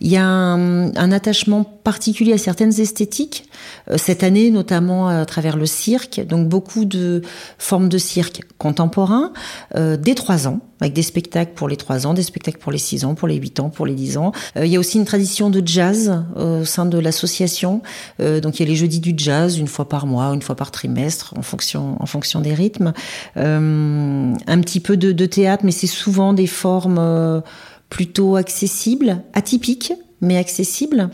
Il 0.00 0.08
y 0.08 0.16
a 0.16 0.24
un, 0.24 1.12
attachement 1.12 1.64
particulier 1.84 2.32
à 2.32 2.38
certaines 2.38 2.80
esthétiques. 2.80 3.48
Euh, 3.90 3.96
cette 3.98 4.22
année, 4.22 4.50
notamment 4.50 5.08
à 5.08 5.24
travers 5.26 5.56
le 5.56 5.66
cirque, 5.66 6.20
donc 6.26 6.48
beaucoup 6.48 6.84
de 6.84 7.22
formes 7.58 7.88
de 7.88 7.98
cirque 7.98 8.42
contemporains, 8.58 9.32
euh, 9.74 9.96
dès 9.96 10.14
trois 10.14 10.46
ans, 10.46 10.60
avec 10.80 10.92
des 10.92 11.02
spectacles 11.02 11.52
pour 11.54 11.68
les 11.68 11.76
trois 11.76 12.06
ans, 12.06 12.14
des 12.14 12.22
spectacles 12.22 12.58
pour 12.58 12.72
les 12.72 12.78
six 12.78 13.04
ans, 13.04 13.14
pour 13.14 13.28
les 13.28 13.36
huit 13.36 13.60
ans, 13.60 13.70
pour 13.70 13.86
les 13.86 13.94
dix 13.94 14.16
ans. 14.16 14.32
Euh, 14.56 14.66
il 14.66 14.72
y 14.72 14.76
a 14.76 14.80
aussi 14.80 14.98
une 14.98 15.04
tradition 15.04 15.50
de 15.50 15.62
jazz 15.64 16.24
au 16.36 16.64
sein 16.64 16.86
de 16.86 16.98
l'association. 16.98 17.82
donc 18.18 18.58
il 18.58 18.62
y 18.62 18.66
a 18.66 18.68
les 18.68 18.76
jeudis 18.76 19.00
du 19.00 19.14
jazz, 19.16 19.58
une 19.58 19.66
fois 19.66 19.88
par 19.88 20.06
mois, 20.06 20.26
une 20.26 20.42
fois 20.42 20.54
par 20.54 20.70
trimestre, 20.70 21.34
en 21.36 21.42
fonction, 21.42 21.96
en 22.00 22.06
fonction 22.06 22.40
des 22.40 22.54
rythmes. 22.54 22.92
un 23.36 24.60
petit 24.60 24.80
peu 24.80 24.96
de, 24.96 25.12
de 25.12 25.26
théâtre, 25.26 25.64
mais 25.64 25.72
c'est 25.72 25.86
souvent 25.86 26.32
des 26.32 26.46
formes 26.46 27.42
plutôt 27.88 28.36
accessibles, 28.36 29.22
atypiques, 29.34 29.92
mais 30.22 30.38
accessible. 30.38 31.10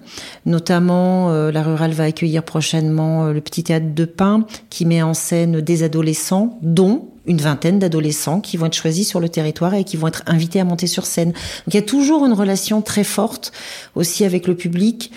Notamment, 0.46 1.30
euh, 1.30 1.50
la 1.50 1.62
rurale 1.62 1.92
va 1.92 2.04
accueillir 2.04 2.44
prochainement 2.44 3.26
euh, 3.26 3.32
le 3.32 3.40
petit 3.40 3.64
théâtre 3.64 3.94
de 3.94 4.04
Pin 4.04 4.44
qui 4.70 4.84
met 4.84 5.02
en 5.02 5.14
scène 5.14 5.60
des 5.60 5.82
adolescents, 5.82 6.58
dont 6.62 7.08
une 7.26 7.40
vingtaine 7.40 7.78
d'adolescents 7.78 8.40
qui 8.40 8.56
vont 8.56 8.66
être 8.66 8.74
choisis 8.74 9.08
sur 9.08 9.18
le 9.18 9.28
territoire 9.28 9.74
et 9.74 9.84
qui 9.84 9.96
vont 9.96 10.06
être 10.06 10.22
invités 10.26 10.60
à 10.60 10.64
monter 10.64 10.86
sur 10.86 11.04
scène. 11.04 11.32
Donc 11.32 11.68
il 11.68 11.74
y 11.74 11.78
a 11.78 11.82
toujours 11.82 12.24
une 12.24 12.32
relation 12.32 12.80
très 12.80 13.04
forte 13.04 13.52
aussi 13.96 14.24
avec 14.24 14.46
le 14.46 14.54
public 14.54 15.10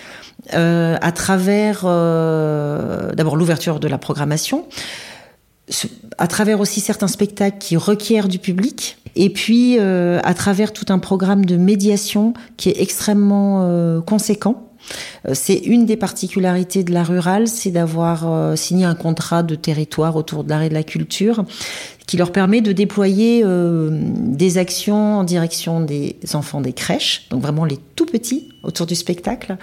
euh, 0.54 0.96
à 1.00 1.12
travers 1.12 1.84
d'abord 1.84 3.36
l'ouverture 3.36 3.80
de 3.80 3.88
la 3.88 3.96
programmation 3.96 4.66
à 6.18 6.26
travers 6.26 6.60
aussi 6.60 6.80
certains 6.80 7.08
spectacles 7.08 7.58
qui 7.58 7.76
requièrent 7.76 8.28
du 8.28 8.38
public, 8.38 8.98
et 9.14 9.30
puis 9.30 9.76
euh, 9.78 10.20
à 10.24 10.34
travers 10.34 10.72
tout 10.72 10.86
un 10.88 10.98
programme 10.98 11.44
de 11.44 11.56
médiation 11.56 12.34
qui 12.56 12.70
est 12.70 12.80
extrêmement 12.80 13.60
euh, 13.62 14.00
conséquent. 14.00 14.68
Euh, 15.28 15.34
c'est 15.34 15.56
une 15.56 15.86
des 15.86 15.96
particularités 15.96 16.82
de 16.82 16.92
la 16.92 17.04
rurale, 17.04 17.46
c'est 17.46 17.70
d'avoir 17.70 18.56
signé 18.58 18.84
un 18.84 18.94
contrat 18.94 19.42
de 19.42 19.54
territoire 19.54 20.16
autour 20.16 20.44
de 20.44 20.50
l'art 20.50 20.62
et 20.62 20.68
de 20.68 20.74
la 20.74 20.82
culture 20.82 21.44
qui 22.06 22.16
leur 22.16 22.32
permet 22.32 22.60
de 22.60 22.72
déployer 22.72 23.44
des 23.44 24.58
actions 24.58 25.18
en 25.18 25.24
direction 25.24 25.80
des 25.80 26.16
enfants 26.34 26.60
des 26.60 26.72
crèches, 26.72 27.26
donc 27.30 27.42
vraiment 27.42 27.64
les 27.64 27.78
tout 27.94 28.06
petits 28.06 28.48
autour 28.64 28.86
du 28.86 28.96
spectacle, 28.96 29.56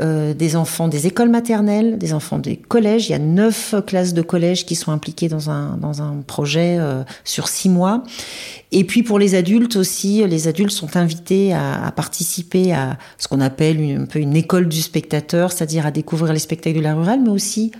euh, 0.00 0.34
des 0.34 0.56
enfants 0.56 0.88
des 0.88 1.06
écoles 1.06 1.30
maternelles, 1.30 1.98
des 1.98 2.12
enfants 2.12 2.38
des 2.38 2.56
collèges. 2.56 3.08
Il 3.08 3.12
y 3.12 3.14
a 3.14 3.18
neuf 3.18 3.74
classes 3.86 4.14
de 4.14 4.22
collège 4.22 4.66
qui 4.66 4.74
sont 4.74 4.92
impliquées 4.92 5.28
dans 5.28 5.50
un, 5.50 5.76
dans 5.76 6.02
un 6.02 6.16
projet 6.26 6.76
euh, 6.78 7.02
sur 7.24 7.48
six 7.48 7.68
mois. 7.68 8.02
Et 8.70 8.84
puis 8.84 9.02
pour 9.02 9.18
les 9.18 9.34
adultes 9.34 9.76
aussi, 9.76 10.26
les 10.26 10.48
adultes 10.48 10.72
sont 10.72 10.96
invités 10.96 11.52
à, 11.52 11.86
à 11.86 11.92
participer 11.92 12.72
à 12.72 12.98
ce 13.16 13.28
qu'on 13.28 13.40
appelle 13.40 13.80
une, 13.80 14.02
un 14.02 14.06
peu 14.06 14.18
une 14.18 14.36
école 14.36 14.68
du 14.68 14.82
spectateur, 14.82 15.52
c'est-à-dire 15.52 15.86
à 15.86 15.90
découvrir 15.90 16.32
les 16.32 16.38
spectacles 16.38 16.78
de 16.78 16.82
la 16.82 16.94
rurale, 16.94 17.20
mais 17.22 17.30
aussi 17.30 17.72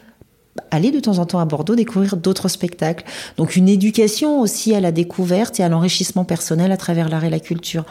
aller 0.70 0.90
de 0.90 1.00
temps 1.00 1.18
en 1.18 1.26
temps 1.26 1.38
à 1.38 1.44
Bordeaux 1.44 1.74
découvrir 1.74 2.16
d'autres 2.16 2.48
spectacles. 2.48 3.04
Donc 3.36 3.56
une 3.56 3.68
éducation 3.68 4.40
aussi 4.40 4.74
à 4.74 4.80
la 4.80 4.92
découverte 4.92 5.60
et 5.60 5.64
à 5.64 5.68
l'enrichissement 5.68 6.24
personnel 6.24 6.72
à 6.72 6.76
travers 6.76 7.08
l'art 7.08 7.24
et 7.24 7.30
la 7.30 7.40
culture. 7.40 7.84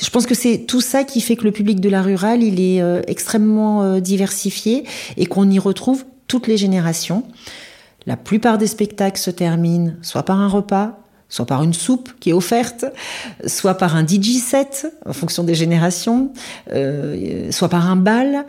Je 0.00 0.10
pense 0.10 0.26
que 0.26 0.34
c'est 0.34 0.58
tout 0.66 0.80
ça 0.80 1.04
qui 1.04 1.20
fait 1.20 1.36
que 1.36 1.44
le 1.44 1.52
public 1.52 1.80
de 1.80 1.88
la 1.88 2.02
rurale, 2.02 2.42
il 2.42 2.60
est 2.60 2.82
euh, 2.82 3.02
extrêmement 3.06 3.82
euh, 3.82 4.00
diversifié 4.00 4.84
et 5.16 5.26
qu'on 5.26 5.50
y 5.50 5.58
retrouve 5.58 6.04
toutes 6.26 6.46
les 6.46 6.56
générations. 6.56 7.24
La 8.06 8.16
plupart 8.16 8.58
des 8.58 8.66
spectacles 8.66 9.20
se 9.20 9.30
terminent 9.30 9.94
soit 10.02 10.22
par 10.22 10.40
un 10.40 10.48
repas, 10.48 10.98
soit 11.28 11.46
par 11.46 11.62
une 11.62 11.74
soupe 11.74 12.10
qui 12.20 12.30
est 12.30 12.32
offerte, 12.32 12.86
soit 13.46 13.74
par 13.74 13.96
un 13.96 14.06
DJ 14.06 14.38
set 14.38 14.86
en 15.04 15.12
fonction 15.12 15.44
des 15.44 15.54
générations, 15.54 16.32
euh, 16.72 17.50
soit 17.50 17.68
par 17.68 17.90
un 17.90 17.96
bal 17.96 18.46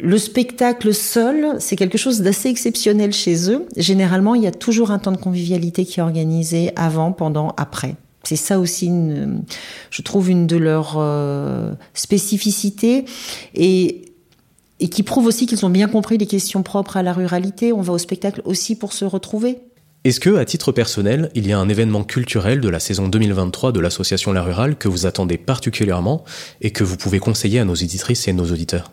le 0.00 0.16
spectacle 0.16 0.94
seul, 0.94 1.56
c'est 1.58 1.74
quelque 1.74 1.98
chose 1.98 2.20
d'assez 2.20 2.48
exceptionnel 2.48 3.12
chez 3.12 3.50
eux. 3.50 3.66
Généralement, 3.76 4.36
il 4.36 4.42
y 4.42 4.46
a 4.46 4.52
toujours 4.52 4.92
un 4.92 4.98
temps 5.00 5.10
de 5.10 5.16
convivialité 5.16 5.84
qui 5.84 5.98
est 5.98 6.02
organisé 6.02 6.70
avant, 6.76 7.10
pendant, 7.10 7.52
après. 7.56 7.96
c'est 8.22 8.36
ça 8.36 8.60
aussi, 8.60 8.92
je 9.90 10.02
trouve, 10.02 10.30
une 10.30 10.46
de 10.46 10.56
leurs 10.56 10.96
euh, 10.98 11.72
spécificités 11.94 13.06
et, 13.56 14.02
et 14.78 14.88
qui 14.88 15.02
prouve 15.02 15.26
aussi 15.26 15.46
qu'ils 15.46 15.66
ont 15.66 15.70
bien 15.70 15.88
compris 15.88 16.16
les 16.16 16.26
questions 16.26 16.62
propres 16.62 16.96
à 16.96 17.02
la 17.02 17.12
ruralité. 17.12 17.72
On 17.72 17.82
va 17.82 17.92
au 17.92 17.98
spectacle 17.98 18.40
aussi 18.44 18.76
pour 18.76 18.92
se 18.92 19.04
retrouver. 19.04 19.58
Est-ce 20.04 20.20
que, 20.20 20.36
à 20.36 20.44
titre 20.44 20.70
personnel, 20.70 21.28
il 21.34 21.44
y 21.48 21.52
a 21.52 21.58
un 21.58 21.68
événement 21.68 22.04
culturel 22.04 22.60
de 22.60 22.68
la 22.68 22.78
saison 22.78 23.08
2023 23.08 23.72
de 23.72 23.80
l'association 23.80 24.32
La 24.32 24.44
Rurale 24.44 24.76
que 24.76 24.86
vous 24.86 25.06
attendez 25.06 25.38
particulièrement 25.38 26.24
et 26.60 26.70
que 26.70 26.84
vous 26.84 26.96
pouvez 26.96 27.18
conseiller 27.18 27.58
à 27.58 27.64
nos 27.64 27.74
éditrices 27.74 28.28
et 28.28 28.32
nos 28.32 28.44
auditeurs? 28.44 28.92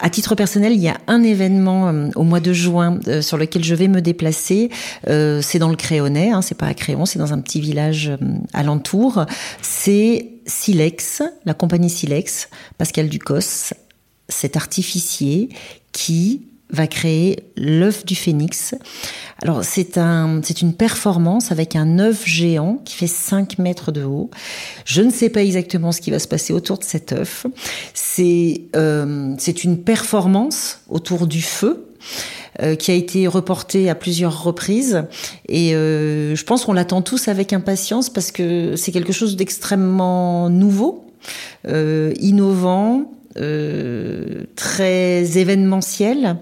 À 0.00 0.10
titre 0.10 0.34
personnel, 0.34 0.72
il 0.72 0.80
y 0.80 0.88
a 0.88 0.98
un 1.06 1.22
événement 1.22 1.88
euh, 1.88 2.08
au 2.14 2.22
mois 2.22 2.40
de 2.40 2.52
juin 2.52 2.98
euh, 3.08 3.22
sur 3.22 3.36
lequel 3.36 3.64
je 3.64 3.74
vais 3.74 3.88
me 3.88 4.00
déplacer. 4.00 4.70
Euh, 5.08 5.40
c'est 5.42 5.58
dans 5.58 5.70
le 5.70 5.76
Créonais, 5.76 6.30
hein, 6.30 6.42
c'est 6.42 6.56
pas 6.56 6.66
à 6.66 6.74
Créon, 6.74 7.06
c'est 7.06 7.18
dans 7.18 7.32
un 7.32 7.40
petit 7.40 7.60
village 7.60 8.12
alentour. 8.52 9.24
C'est 9.62 10.28
Silex, 10.46 11.22
la 11.44 11.54
compagnie 11.54 11.90
Silex, 11.90 12.48
Pascal 12.78 13.08
Ducos, 13.08 13.72
cet 14.28 14.56
artificier 14.56 15.48
qui 15.92 16.42
va 16.70 16.86
créer 16.86 17.44
l'œuf 17.56 18.04
du 18.04 18.14
phénix. 18.14 18.74
Alors 19.42 19.64
c'est 19.64 19.96
un, 19.96 20.40
c'est 20.42 20.60
une 20.60 20.74
performance 20.74 21.50
avec 21.52 21.76
un 21.76 21.98
œuf 21.98 22.26
géant 22.26 22.80
qui 22.84 22.94
fait 22.94 23.06
5 23.06 23.58
mètres 23.58 23.92
de 23.92 24.04
haut. 24.04 24.30
Je 24.84 25.02
ne 25.02 25.10
sais 25.10 25.30
pas 25.30 25.42
exactement 25.42 25.92
ce 25.92 26.00
qui 26.00 26.10
va 26.10 26.18
se 26.18 26.28
passer 26.28 26.52
autour 26.52 26.78
de 26.78 26.84
cet 26.84 27.12
œuf. 27.12 27.46
C'est, 27.94 28.62
euh, 28.76 29.34
c'est 29.38 29.64
une 29.64 29.82
performance 29.82 30.80
autour 30.88 31.26
du 31.26 31.42
feu. 31.42 31.84
Euh, 32.60 32.74
qui 32.74 32.90
a 32.90 32.94
été 32.94 33.26
reportée 33.26 33.90
à 33.90 33.94
plusieurs 33.94 34.42
reprises 34.42 35.04
et 35.48 35.74
euh, 35.74 36.34
je 36.34 36.44
pense 36.44 36.64
qu'on 36.64 36.72
l'attend 36.72 37.02
tous 37.02 37.28
avec 37.28 37.52
impatience 37.52 38.08
parce 38.08 38.32
que 38.32 38.74
c'est 38.74 38.90
quelque 38.90 39.12
chose 39.12 39.36
d'extrêmement 39.36 40.48
nouveau, 40.48 41.04
innovant, 41.66 43.12
euh, 43.38 44.44
très 44.56 45.38
événementiel. 45.38 46.36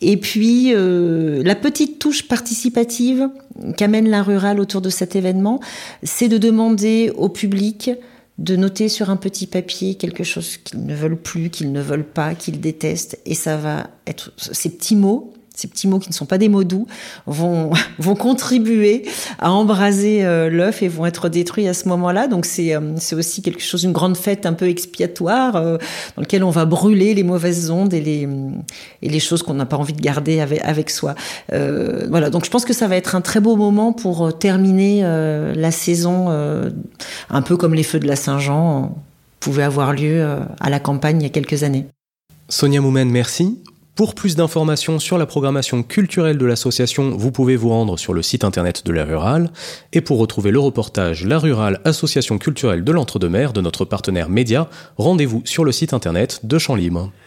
Et 0.00 0.16
puis, 0.16 0.72
euh, 0.74 1.42
la 1.44 1.54
petite 1.54 1.98
touche 1.98 2.26
participative 2.26 3.28
qu'amène 3.76 4.08
la 4.08 4.22
rurale 4.22 4.60
autour 4.60 4.80
de 4.80 4.90
cet 4.90 5.14
événement, 5.16 5.60
c'est 6.02 6.28
de 6.28 6.38
demander 6.38 7.12
au 7.16 7.28
public 7.28 7.90
de 8.38 8.56
noter 8.56 8.88
sur 8.88 9.10
un 9.10 9.16
petit 9.16 9.46
papier 9.46 9.94
quelque 9.94 10.24
chose 10.24 10.56
qu'ils 10.56 10.84
ne 10.84 10.94
veulent 10.94 11.20
plus, 11.20 11.50
qu'ils 11.50 11.70
ne 11.70 11.80
veulent 11.80 12.08
pas, 12.08 12.34
qu'ils 12.34 12.60
détestent. 12.60 13.18
Et 13.26 13.34
ça 13.34 13.56
va 13.56 13.90
être 14.06 14.32
ces 14.36 14.70
petits 14.70 14.96
mots 14.96 15.32
ces 15.62 15.68
petits 15.68 15.86
mots 15.86 16.00
qui 16.00 16.08
ne 16.08 16.14
sont 16.14 16.26
pas 16.26 16.38
des 16.38 16.48
mots 16.48 16.64
doux 16.64 16.86
vont 17.26 17.70
contribuer 18.18 19.04
à 19.38 19.52
embraser 19.52 20.24
euh, 20.24 20.50
l'œuf 20.50 20.82
et 20.82 20.88
vont 20.88 21.06
être 21.06 21.28
détruits 21.28 21.68
à 21.68 21.74
ce 21.74 21.88
moment-là. 21.88 22.26
Donc 22.26 22.46
c'est 22.46 22.74
euh, 22.74 22.96
aussi 23.12 23.42
quelque 23.42 23.62
chose 23.62 23.84
une 23.84 23.92
grande 23.92 24.16
fête 24.16 24.44
un 24.44 24.54
peu 24.54 24.68
expiatoire 24.68 25.56
euh, 25.56 25.78
dans 26.16 26.22
lequel 26.22 26.42
on 26.42 26.50
va 26.50 26.64
brûler 26.64 27.14
les 27.14 27.22
mauvaises 27.22 27.70
ondes 27.70 27.94
et 27.94 28.00
les 29.02 29.20
choses 29.20 29.42
qu'on 29.42 29.54
n'a 29.54 29.66
pas 29.66 29.76
envie 29.76 29.92
de 29.92 30.00
garder 30.00 30.40
avec 30.40 30.90
soi. 30.90 31.14
voilà. 31.48 32.30
Donc 32.30 32.44
je 32.44 32.50
pense 32.50 32.64
que 32.64 32.72
ça 32.72 32.88
va 32.88 32.96
être 32.96 33.14
un 33.14 33.20
très 33.20 33.40
beau 33.40 33.56
moment 33.56 33.92
pour 33.92 34.36
terminer 34.36 35.02
la 35.02 35.70
saison 35.70 36.28
un 37.30 37.42
peu 37.42 37.56
comme 37.56 37.74
les 37.74 37.82
feux 37.82 38.00
de 38.00 38.06
la 38.06 38.16
Saint-Jean 38.16 38.96
pouvaient 39.40 39.62
avoir 39.62 39.92
lieu 39.92 40.24
à 40.60 40.70
la 40.70 40.80
campagne 40.80 41.20
il 41.20 41.24
y 41.24 41.26
a 41.26 41.30
quelques 41.30 41.62
années. 41.62 41.86
Sonia 42.48 42.80
Moumen, 42.80 43.08
merci. 43.10 43.58
Pour 43.94 44.14
plus 44.14 44.36
d'informations 44.36 44.98
sur 44.98 45.18
la 45.18 45.26
programmation 45.26 45.82
culturelle 45.82 46.38
de 46.38 46.46
l'association, 46.46 47.10
vous 47.10 47.30
pouvez 47.30 47.56
vous 47.56 47.68
rendre 47.68 47.98
sur 47.98 48.14
le 48.14 48.22
site 48.22 48.42
internet 48.42 48.86
de 48.86 48.92
la 48.92 49.04
Rurale. 49.04 49.50
Et 49.92 50.00
pour 50.00 50.18
retrouver 50.18 50.50
le 50.50 50.60
reportage 50.60 51.26
La 51.26 51.38
Rurale, 51.38 51.78
association 51.84 52.38
culturelle 52.38 52.84
de 52.84 52.92
l'Entre-deux-Mers 52.92 53.52
de 53.52 53.60
notre 53.60 53.84
partenaire 53.84 54.30
Média, 54.30 54.70
rendez-vous 54.96 55.42
sur 55.44 55.62
le 55.62 55.72
site 55.72 55.92
internet 55.92 56.40
de 56.42 56.58
Champs 56.58 56.74
Libre. 56.74 57.12